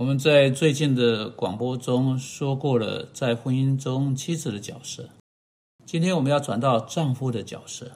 [0.00, 5.06] 我们在最近的广播中说过了，在婚姻中妻子的角色。
[5.84, 7.86] 今天我们要转到丈夫的角色。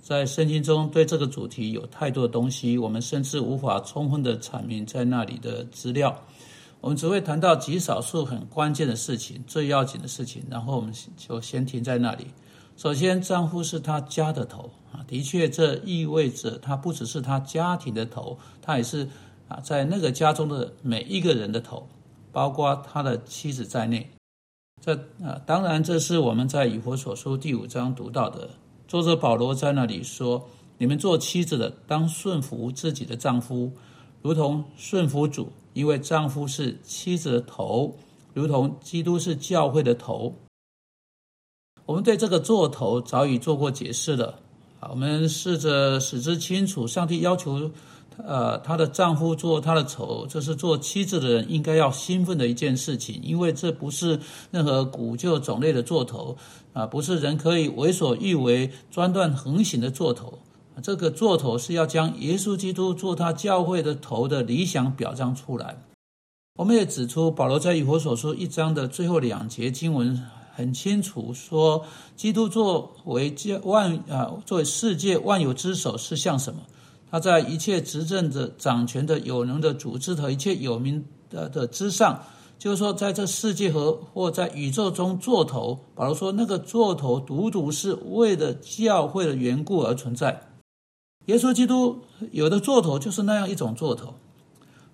[0.00, 6.20] 在圣经中，对这个主题有太多的东西，我们甚至无法充分的阐明在那里的资料。
[6.80, 12.26] 我们只会谈到极少数很关键的事情、最要紧的事情，然后我们就先停在那里。
[12.76, 19.08] 首先，丈夫是他家的头啊，的确，这意味着他不只是他家庭的头，他也是。
[19.60, 21.88] 在那个家中的每一个人的头，
[22.30, 24.08] 包括他的妻子在内，
[24.80, 28.48] 这啊，当然这是我们在以弗所书第五章读到的。
[28.88, 30.48] 作者保罗在那里说
[30.78, 33.72] ：“你们做妻子的，当顺服自己的丈夫，
[34.22, 37.96] 如同顺服主，因为丈夫是妻子的头，
[38.34, 40.34] 如同基督是教会的头。”
[41.86, 44.38] 我们对这个做头早已做过解释了。
[44.80, 46.86] 啊，我们试着使之清楚。
[46.86, 47.70] 上帝要求。
[48.18, 54.18] 呃，她的丈夫做她的头，这是做妻子的人应该要兴奋的一件事情，因为这不是
[54.50, 56.36] 任何古旧种类的做头
[56.72, 60.38] 啊，不是人可以为所欲为、专断横行的做头。
[60.82, 65.76] 这个做头是要将耶稣基督做他教会的头的理想表彰出来。
[66.58, 70.22] 我们也指出，保罗在以弗所书一章的最后两节经文
[70.54, 71.84] 很清楚说，
[72.16, 76.60] 基督作为万啊，作为世界万有之首是像什么？
[77.12, 82.22] 他在一切执政者、掌权的、有能的组织和一切有名的的之上，
[82.58, 85.78] 就是说，在这世界和或在宇宙中做头。
[85.94, 90.54] 保罗说，那个做头独独是为了教会的缘故而存在。
[91.26, 94.14] 耶稣基督有的做头就是那样一种做头。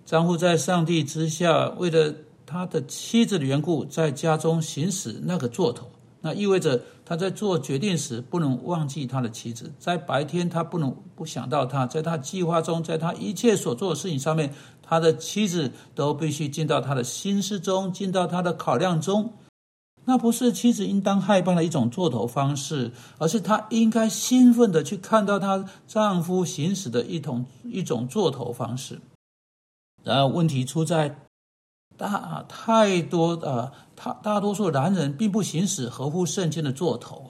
[0.05, 2.13] 丈夫在上帝之下，为了
[2.45, 5.87] 他的妻子的缘故，在家中行使那个做头。
[6.21, 19.33] 那意味着他在做决定时不能忘记他的妻子，在白天他不能不想到他，在他计划中，在他一切所做的事情上面，他的妻子都必须进到他的心思中，进到他的考量中。
[20.05, 28.99] 那不是妻子应当害怕的一种做头方式，而是她应该兴奋的去看到她丈夫行使的一同一种做头方式。
[30.03, 31.28] 然而问题出在。
[31.99, 37.29] 大啊太多啊，他大多数男人并不行使合乎圣经的做头，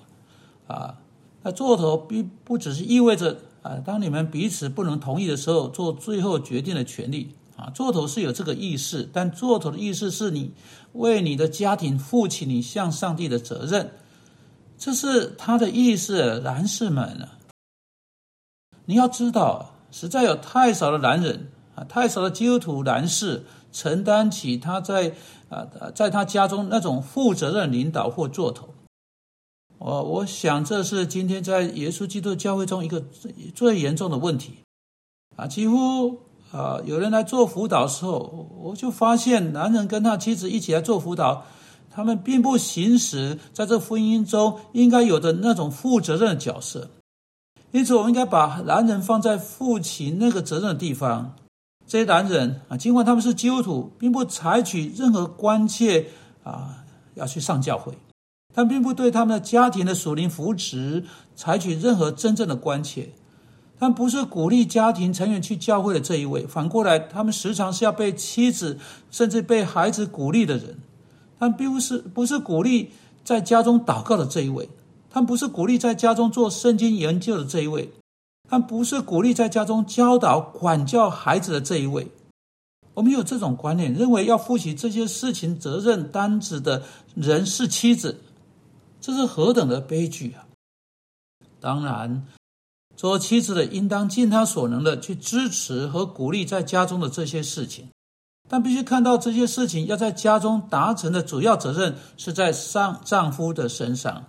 [0.67, 0.99] 啊，
[1.41, 10.53] 那做头并不只是意味着啊，当你们彼此不能同意的时候，做最后决定的权利啊，做头是有这个意识，但做头的意思是你
[10.93, 13.91] 为你的家庭负起你向上帝的责任，
[14.77, 17.39] 这是他的意思，男士们啊，
[18.85, 23.43] 你要知道，实在有太少的男人啊，太少的基督徒男士。
[23.71, 25.13] 承担起他在
[25.49, 28.69] 啊，在他家中那种负责任领导或做头，
[29.77, 33.03] 我我想这是今天在耶稣基督教会中一个
[33.55, 34.59] 最严重的问题
[35.35, 35.47] 啊！
[35.47, 36.19] 几乎
[36.51, 41.45] 啊，有人来做辅导的时候，我就发现男人跟他妻子一起来做辅导，
[41.89, 46.89] 他们并不行使在这婚姻中应该有的那种负责任的角色，
[47.71, 51.35] 因此我们应该把男人放在负起那个责任的地方。
[51.89, 56.05] 这些男人啊，尽管他们是基督徒，并不采取任何关切
[56.43, 56.85] 啊，
[57.15, 57.91] 要去上教会，
[58.53, 61.03] 但并不对他们的家庭的属灵扶持
[61.35, 63.09] 采取任何真正的关切。
[63.79, 68.77] 但不是鼓励家庭成员去教会的这一位，反过来，他们时常是要被妻子
[69.09, 70.77] 甚至被孩子鼓励的人。
[71.39, 72.91] 但并不是不是鼓励
[73.23, 74.69] 在家中祷告的这一位，
[75.09, 77.89] 他们不是鼓励在家中做圣经研究的这一位。
[78.49, 82.11] 但不是鼓励在家中教导、管教孩子的这一位。
[82.95, 86.83] 我们有这种观念，认为要负起这些事情责任担子的
[87.15, 88.19] 人是妻子，
[88.99, 90.47] 这是何等的悲剧啊！
[91.61, 92.25] 当然，
[92.97, 97.87] 做妻子的应当尽他所能的去支持和鼓励在家中的这些事情，
[98.49, 104.25] 但必须看到这些事情要在家中达成的主要责任是在上丈夫的身上。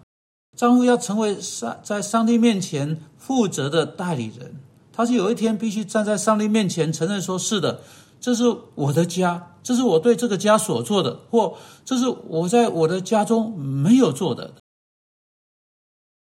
[0.56, 4.56] 丈夫要成为上在上帝面前负责的代理人，
[4.92, 7.80] 他是有一天必须站在上帝面前承认说：“是的，
[8.20, 8.44] 这是
[8.74, 14.54] 我的家，这是我对这个家所做的，或这是我在我的家中没有做的。”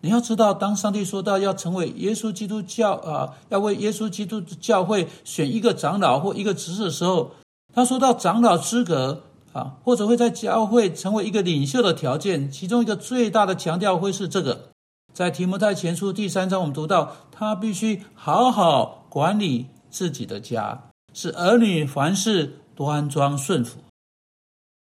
[0.04, 7.32] 你要知道，当上帝说到要成为耶稣基督教啊，要为耶稣基督教会选一个长老或一个执事的时候，
[7.72, 9.22] 他说到长老资格。
[9.52, 14.70] 啊，或者会在教会成为一个领袖的条件，其中一个最大的强调会是这个，
[15.12, 23.80] 在提摩太前书第三章，我们读到他必须好好管理自己的家，使儿女凡事端庄顺服。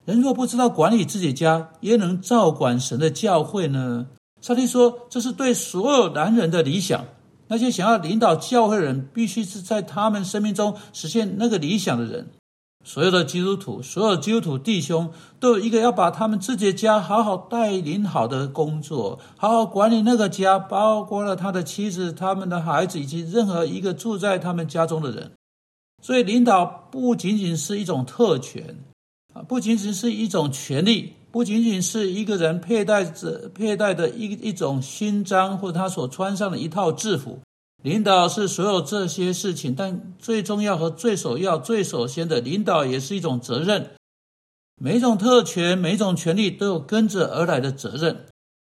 [0.04, 4.06] 人若不知道管理自己家，焉能照管神的教会呢？
[4.40, 7.04] 上帝说，这是对所有男人的理想。
[7.48, 12.28] 那些想要领导教会的人，必须是在他们生命中实现那个理想的人。
[12.82, 25.30] 所有的基督徒，所有基督徒弟兄，都有一个要把他们自己的家好好带领好的工作，好好管理那个家，包括了他的妻子、他们的孩子以及任何一个住在他们家中的人。
[26.02, 28.78] 所以，领导不仅仅是一种特权
[29.34, 37.38] 啊，不仅仅是一种权利，不仅仅是一个人佩戴着佩戴的一一种勋章或者他所穿上的一套制服。
[37.82, 43.92] 领导是所有这些事情，但最重要和最首要、最首先的领导也是一种责任。
[44.76, 48.26] 每一种特权、每一种权利都有跟着而来的责任。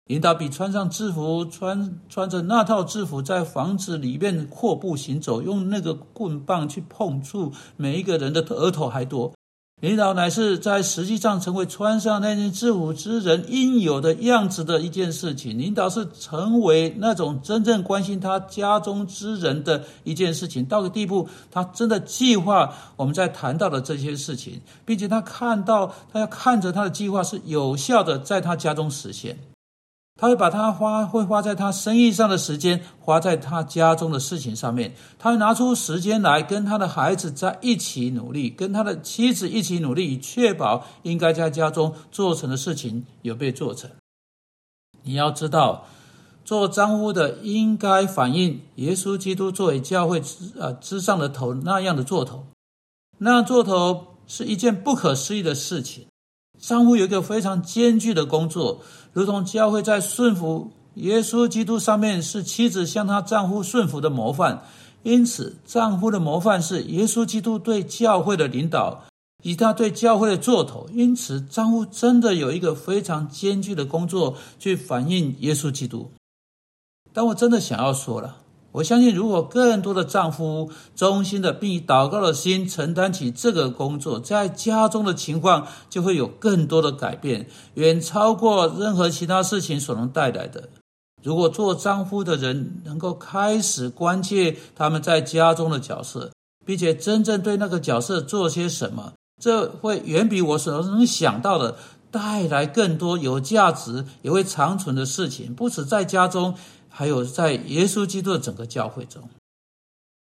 [0.04, 9.32] 领导比穿上制服、穿穿着那套制服在房子里面阔步行走，用那个棍棒去碰触每一个人的额头还多。
[9.80, 15.58] 领导乃是在实际上成为穿上那件制服之人应有的样子的一件事情。
[15.58, 29.38] 领导是成为那种真正关心他家中之人的一件事情，到了地步，他真的计划我们在谈到的这些事情，并且他看到他要看着他的计划是有效的在他家中实现。
[30.20, 34.94] 他会把他花会花在他生意上的时间，花在他家中的事情上面。
[35.18, 43.90] 他会拿出时间来跟他的孩子在一起努力，跟他的妻子一起努力，以确保应该在家中做成的事情有被做成。
[45.04, 45.86] 你要知道，
[46.44, 52.44] 做丈夫的应该反映耶稣基督作为教会之呃之上的头那样的做头。
[53.16, 56.09] 那样做头是一件不可思议的事情。
[56.60, 58.82] 丈夫有一个非常艰巨的工作。
[59.12, 64.62] 如同教会在顺服耶稣基督上面是妻子向她丈夫顺服的模范，
[65.02, 69.04] 因此丈夫的模范是耶稣基督对教会的领导，
[69.42, 70.86] 以他对教会的做头。
[70.92, 76.10] 因此，丈夫真的有一个非常艰巨的工作去反映耶稣基督。
[77.12, 78.36] 但我真的想要说了。
[78.72, 90.68] 我相信，如果更多的丈夫忠心的并以祷告的心承担起这个工作，在家中的情况就会有更多的改变，远超过任何其他事情所能带来的。
[91.20, 96.30] 如果做丈夫的人能够开始关切他们在家中的角色，
[96.64, 101.76] 并且真正对那个角色做些什么，这会远比我所能想到的
[102.12, 106.54] 带来更多有价值也会长存的事情，不止在家中。
[106.90, 109.22] 还有在耶稣基督的整个教会中，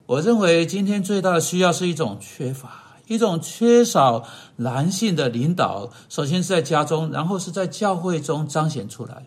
[0.05, 4.23] 我认为今天最大的需要是一种缺乏，一种缺少
[4.57, 5.89] 男性的领导。
[6.07, 9.25] 首先是在家中，然后是在教会中彰显出来。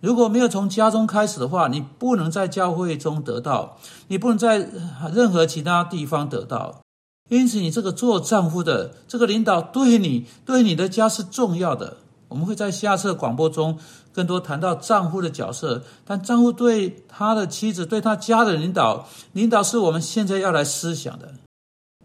[0.00, 4.68] 如果没有从家中开始的话，你不能在教会中得到，你不能在
[5.12, 6.82] 任何其他地方得到。
[7.28, 11.96] 因此，你这个做丈夫的这个领导，对你对你的家是重要的。
[12.28, 13.78] 我们会在下次广播中
[14.12, 21.34] 更多谈到丈夫的角色，但丈夫对他的妻子、对他家的领导，领导是我们现在要来思想的。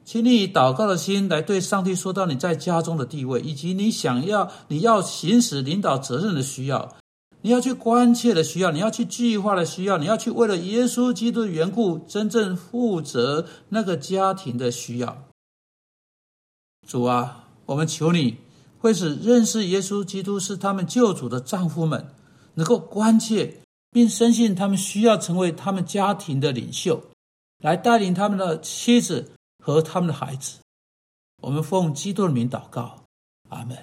[0.05, 6.95] 请你以祷告的心来对上帝说到你在家中的地位，以及你想要、你要行使领导责任的需要，
[7.41, 15.23] 你要去关切的需要，你要去计划的需要，你要去为了耶稣基督的缘故真正负责那个家庭的需要。
[16.85, 18.42] 主啊，我们求你。
[18.83, 22.05] 会使认识耶稣基督是他们救主的丈夫们
[22.55, 27.01] 能够关切，并深信他们需要成为他们家庭的领袖，
[27.59, 29.31] 来带领他们的妻子
[29.63, 30.57] 和他们的孩子。
[31.41, 33.05] 我们奉基督的名祷告，
[33.47, 33.77] 阿门。